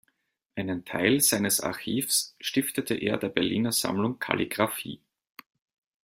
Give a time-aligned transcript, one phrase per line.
[0.55, 4.99] Einen Teil seines Archivs stiftete er der Berliner Sammlung Kalligraphie.